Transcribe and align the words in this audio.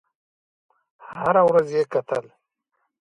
هره 1.09 1.41
ورځ 1.49 1.67
یې 1.77 1.83
کتل. 1.93 2.25